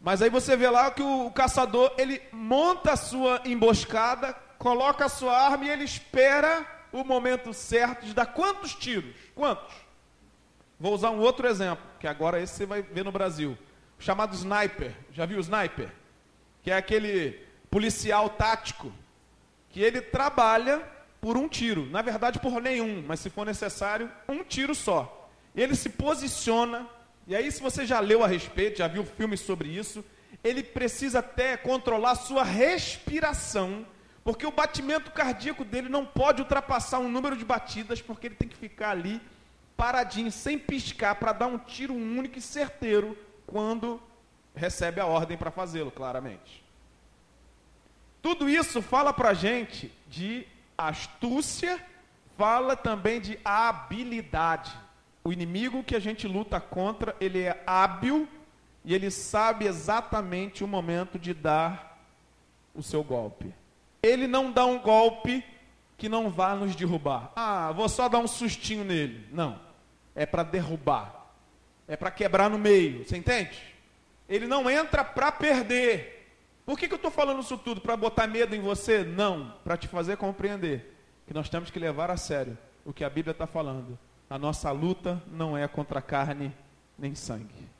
[0.00, 5.06] Mas aí você vê lá que o, o caçador, ele monta a sua emboscada, coloca
[5.06, 9.14] a sua arma e ele espera o momento certo de dar quantos tiros?
[9.34, 9.74] Quantos?
[10.78, 13.58] Vou usar um outro exemplo, que agora esse você vai ver no Brasil.
[13.98, 14.94] Chamado sniper.
[15.10, 15.90] Já viu o sniper?
[16.62, 18.92] Que é aquele policial tático
[19.70, 20.82] que ele trabalha
[21.20, 21.86] por um tiro.
[21.86, 25.28] Na verdade, por nenhum, mas se for necessário, um tiro só.
[25.54, 26.88] Ele se posiciona,
[27.26, 30.04] e aí, se você já leu a respeito, já viu filmes sobre isso,
[30.44, 33.84] ele precisa até controlar sua respiração
[34.24, 38.48] porque o batimento cardíaco dele não pode ultrapassar um número de batidas, porque ele tem
[38.48, 39.20] que ficar ali
[39.76, 44.02] paradinho, sem piscar, para dar um tiro único e certeiro quando
[44.54, 46.64] recebe a ordem para fazê-lo, claramente.
[48.22, 50.46] Tudo isso fala para a gente de
[50.78, 51.78] astúcia,
[52.38, 54.72] fala também de habilidade.
[55.22, 58.26] O inimigo que a gente luta contra, ele é hábil
[58.82, 61.98] e ele sabe exatamente o momento de dar
[62.74, 63.52] o seu golpe.
[64.04, 65.42] Ele não dá um golpe
[65.96, 67.32] que não vá nos derrubar.
[67.34, 69.26] Ah, vou só dar um sustinho nele.
[69.32, 69.58] Não.
[70.14, 71.32] É para derrubar.
[71.88, 73.04] É para quebrar no meio.
[73.04, 73.58] Você entende?
[74.28, 76.28] Ele não entra para perder.
[76.66, 77.80] Por que, que eu estou falando isso tudo?
[77.80, 79.02] Para botar medo em você?
[79.02, 79.54] Não.
[79.64, 80.94] Para te fazer compreender
[81.26, 83.98] que nós temos que levar a sério o que a Bíblia está falando.
[84.28, 86.52] A nossa luta não é contra carne
[86.98, 87.73] nem sangue.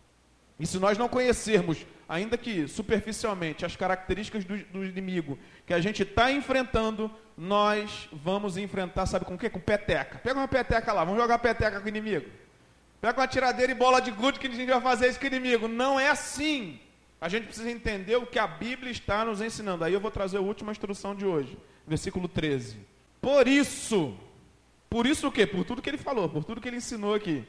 [0.58, 5.80] E se nós não conhecermos ainda que superficialmente, as características do, do inimigo que a
[5.80, 9.50] gente está enfrentando, nós vamos enfrentar, sabe com o quê?
[9.50, 10.18] Com peteca.
[10.18, 12.26] Pega uma peteca lá, vamos jogar peteca com o inimigo.
[13.00, 15.28] Pega uma tiradeira e bola de gude que a gente vai fazer isso com o
[15.28, 15.68] inimigo.
[15.68, 16.80] Não é assim.
[17.20, 19.84] A gente precisa entender o que a Bíblia está nos ensinando.
[19.84, 22.78] Aí eu vou trazer a última instrução de hoje, versículo 13.
[23.20, 24.14] Por isso,
[24.88, 25.46] por isso o quê?
[25.46, 27.44] Por tudo que ele falou, por tudo que ele ensinou aqui.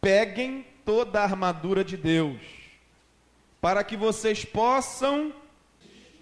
[0.00, 2.40] Peguem toda a armadura de Deus
[3.60, 5.32] para que vocês possam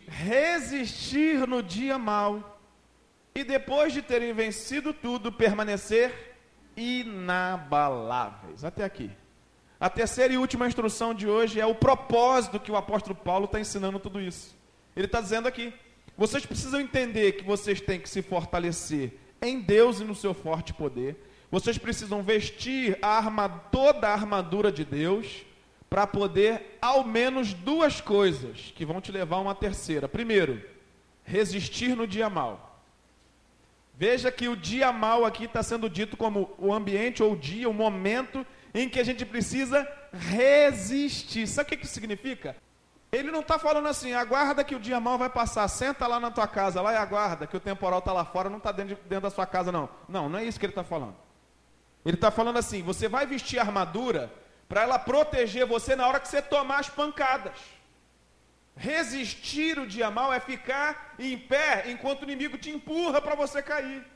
[0.06, 2.60] resistir no dia mau
[3.34, 6.36] e depois de terem vencido tudo, permanecer
[6.76, 8.64] inabaláveis.
[8.64, 9.10] Até aqui.
[9.78, 13.60] A terceira e última instrução de hoje é o propósito que o apóstolo Paulo está
[13.60, 14.56] ensinando tudo isso.
[14.96, 15.72] Ele está dizendo aqui:
[16.16, 20.74] vocês precisam entender que vocês têm que se fortalecer em Deus e no seu forte
[20.74, 21.27] poder.
[21.50, 25.44] Vocês precisam vestir a arma, toda a armadura de Deus
[25.88, 30.06] para poder ao menos duas coisas que vão te levar a uma terceira.
[30.06, 30.62] Primeiro,
[31.24, 32.82] resistir no dia mal.
[33.94, 37.68] Veja que o dia mal aqui está sendo dito como o ambiente ou o dia,
[37.68, 41.46] o momento em que a gente precisa resistir.
[41.48, 42.54] Sabe o que isso significa?
[43.10, 46.30] Ele não está falando assim, aguarda que o dia mal vai passar, senta lá na
[46.30, 49.00] tua casa, lá e aguarda que o temporal está lá fora, não está dentro, de,
[49.02, 49.88] dentro da sua casa, não.
[50.06, 51.16] Não, não é isso que ele está falando.
[52.04, 54.32] Ele está falando assim: você vai vestir armadura
[54.68, 57.58] para ela proteger você na hora que você tomar as pancadas.
[58.76, 63.60] Resistir o dia mal é ficar em pé enquanto o inimigo te empurra para você
[63.60, 64.06] cair.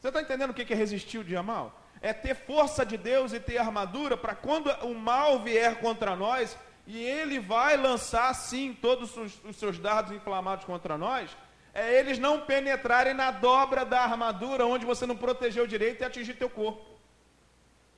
[0.00, 1.78] Você está entendendo o que é resistir o dia mal?
[2.00, 6.56] É ter força de Deus e ter armadura para quando o mal vier contra nós,
[6.86, 11.30] e ele vai lançar sim todos os, os seus dardos inflamados contra nós,
[11.74, 16.34] é eles não penetrarem na dobra da armadura onde você não protegeu direito e atingir
[16.34, 16.91] teu corpo.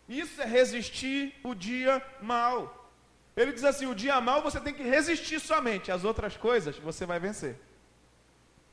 [0.09, 2.93] Isso é resistir o dia mal.
[3.37, 7.07] Ele diz assim: o dia mal você tem que resistir somente, as outras coisas você
[7.07, 7.59] vai vencer.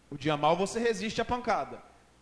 [0.09, 1.82] O dia mal você resiste à pancada,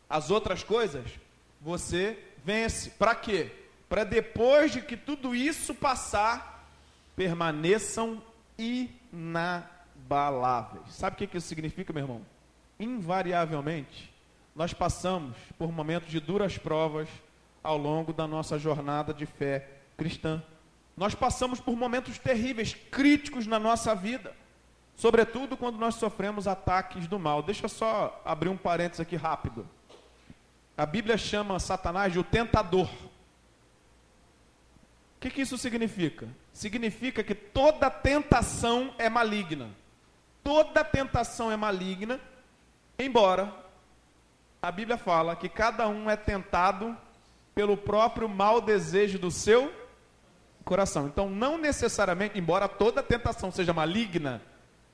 [0.09, 1.11] as outras coisas
[1.59, 2.91] você vence.
[2.91, 3.51] Para quê?
[3.89, 6.69] Para depois de que tudo isso passar,
[7.15, 8.21] permaneçam
[8.57, 10.93] inabaláveis.
[10.93, 12.21] Sabe o que isso significa, meu irmão?
[12.79, 14.13] Invariavelmente,
[14.55, 17.09] nós passamos por momentos de duras provas
[17.63, 20.41] ao longo da nossa jornada de fé cristã.
[20.95, 24.35] Nós passamos por momentos terríveis, críticos na nossa vida,
[24.95, 27.41] sobretudo quando nós sofremos ataques do mal.
[27.41, 29.67] Deixa eu só abrir um parênteses aqui rápido.
[30.77, 32.89] A Bíblia chama Satanás de o tentador.
[35.17, 36.27] O que, que isso significa?
[36.53, 39.69] Significa que toda tentação é maligna.
[40.43, 42.19] Toda tentação é maligna,
[42.97, 43.53] embora
[44.61, 46.97] a Bíblia fala que cada um é tentado
[47.59, 49.69] pelo próprio mau desejo do seu
[50.63, 51.07] coração.
[51.07, 54.41] Então, não necessariamente, embora toda tentação seja maligna,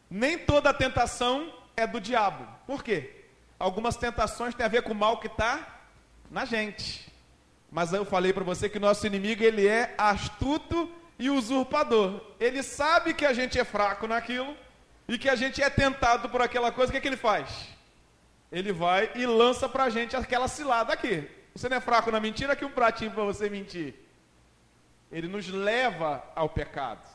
[0.09, 2.43] nem toda tentação é do diabo.
[2.65, 3.27] Por quê?
[3.59, 5.79] Algumas tentações têm a ver com o mal que está
[6.31, 7.13] na gente.
[7.71, 12.19] Mas eu falei para você que nosso inimigo ele é astuto e usurpador.
[12.39, 14.57] Ele sabe que a gente é fraco naquilo
[15.07, 16.89] e que a gente é tentado por aquela coisa.
[16.89, 17.47] O que, é que ele faz?
[18.51, 21.29] Ele vai e lança para a gente aquela cilada aqui.
[21.55, 23.95] Você não é fraco na mentira, aqui um pratinho para você mentir.
[25.09, 27.07] Ele nos leva ao pecado.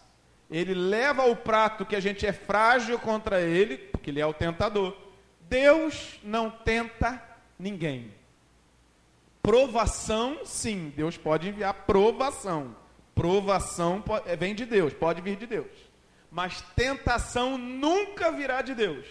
[0.51, 4.33] Ele leva ao prato que a gente é frágil contra ele, porque ele é o
[4.33, 4.97] tentador.
[5.43, 7.23] Deus não tenta
[7.59, 8.15] ninguém.
[9.43, 12.75] Provação, sim, Deus pode enviar provação.
[13.15, 15.71] Provação é, vem de Deus, pode vir de Deus.
[16.31, 19.07] Mas tentação nunca virá de Deus.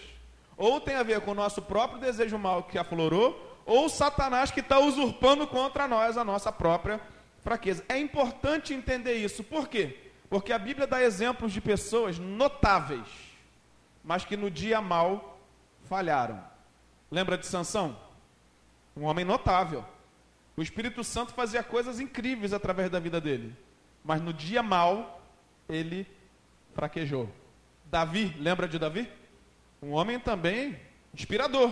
[0.58, 4.62] Ou tem a ver com o nosso próprio desejo mal que aflorou, ou Satanás que
[4.62, 7.00] está usurpando contra nós a nossa própria
[7.42, 7.86] fraqueza.
[7.88, 9.44] É importante entender isso.
[9.44, 10.10] Por quê?
[10.28, 13.08] Porque a Bíblia dá exemplos de pessoas notáveis,
[14.04, 15.40] mas que no dia mal
[15.84, 16.44] falharam.
[17.12, 17.96] Lembra de Sansão?
[18.98, 19.86] Um homem notável.
[20.58, 23.56] O Espírito Santo fazia coisas incríveis através da vida dele,
[24.04, 25.22] mas no dia mal
[25.70, 26.08] ele
[26.74, 27.30] fraquejou.
[27.86, 29.08] Davi, lembra de Davi?
[29.80, 30.80] Um homem também
[31.14, 31.72] inspirador,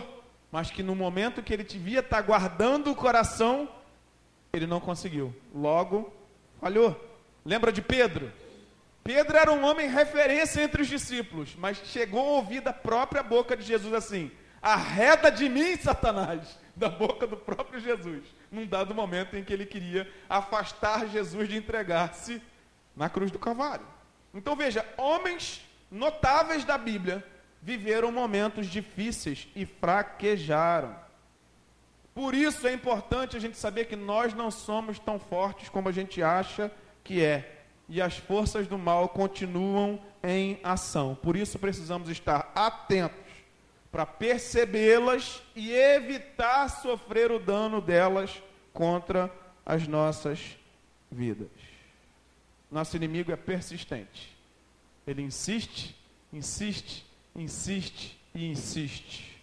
[0.51, 3.69] mas que no momento que ele devia estar guardando o coração,
[4.53, 5.35] ele não conseguiu.
[5.53, 6.13] Logo,
[6.59, 6.95] falhou.
[7.45, 8.31] Lembra de Pedro?
[9.03, 13.55] Pedro era um homem referência entre os discípulos, mas chegou a ouvir da própria boca
[13.55, 14.29] de Jesus assim:
[14.61, 19.65] arreda de mim, Satanás, da boca do próprio Jesus, num dado momento em que ele
[19.65, 22.41] queria afastar Jesus de entregar-se
[22.95, 23.85] na cruz do Calvário.
[24.33, 27.23] Então veja, homens notáveis da Bíblia
[27.67, 30.95] viveram momentos difíceis e fraquejaram.
[32.15, 35.91] Por isso é importante a gente saber que nós não somos tão fortes como a
[35.91, 36.71] gente acha
[37.03, 37.65] que é.
[37.89, 41.13] E as forças do mal continuam em ação.
[41.13, 43.19] Por isso precisamos estar atentos
[43.91, 48.41] para percebê-las e evitar sofrer o dano delas
[48.71, 49.29] contra
[49.65, 50.57] as nossas
[51.11, 51.49] vidas.
[52.71, 54.33] Nosso inimigo é persistente.
[55.05, 55.93] Ele insiste,
[56.31, 57.06] insiste,
[57.37, 59.39] insiste e insiste.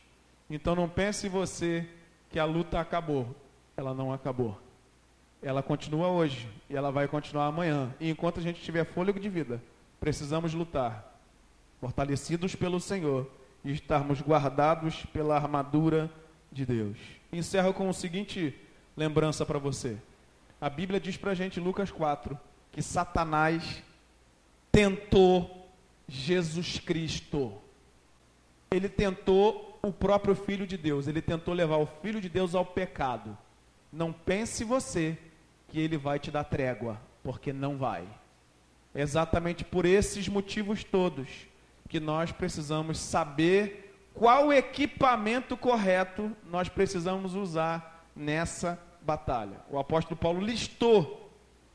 [0.50, 1.88] Então não pense você
[2.30, 3.34] que a luta acabou.
[3.76, 4.60] Ela não acabou.
[5.40, 7.94] Ela continua hoje e ela vai continuar amanhã.
[8.00, 9.62] E enquanto a gente tiver fôlego de vida,
[10.00, 11.18] precisamos lutar,
[11.80, 13.30] fortalecidos pelo Senhor
[13.64, 16.10] e estarmos guardados pela armadura
[16.50, 16.98] de Deus.
[17.32, 18.54] Encerro com o seguinte
[18.96, 19.96] lembrança para você.
[20.60, 22.38] A Bíblia diz para a gente, Lucas 4,
[22.72, 23.82] que Satanás
[24.72, 25.68] tentou
[26.08, 27.52] Jesus Cristo.
[28.74, 31.06] Ele tentou o próprio Filho de Deus.
[31.06, 33.36] Ele tentou levar o Filho de Deus ao pecado.
[33.92, 35.16] Não pense você
[35.68, 38.04] que ele vai te dar trégua, porque não vai.
[38.92, 41.28] É exatamente por esses motivos todos
[41.88, 49.60] que nós precisamos saber qual equipamento correto nós precisamos usar nessa batalha.
[49.70, 51.30] O apóstolo Paulo listou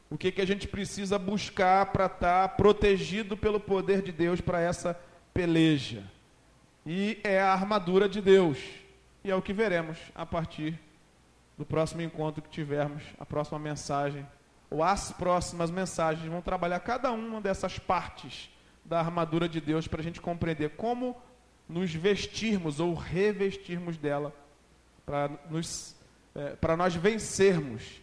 [0.10, 4.60] o que, que a gente precisa buscar para estar protegido pelo poder de Deus para
[4.60, 5.00] essa
[5.34, 6.04] peleja
[6.86, 8.58] e é a armadura de Deus.
[9.24, 10.80] E é o que veremos a partir
[11.58, 14.26] do próximo encontro que tivermos, a próxima mensagem
[14.70, 18.50] ou as próximas mensagens vão trabalhar cada uma dessas partes
[18.86, 21.18] da armadura de Deus para a gente compreender como
[21.68, 24.34] nos vestirmos ou revestirmos dela
[25.06, 25.32] para
[26.36, 28.02] é, nós vencermos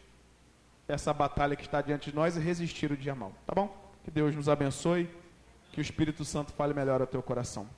[0.88, 3.32] essa batalha que está diante de nós e resistir o dia mal.
[3.46, 3.74] Tá bom?
[4.04, 5.10] Que Deus nos abençoe,
[5.72, 7.68] que o Espírito Santo fale melhor ao teu coração.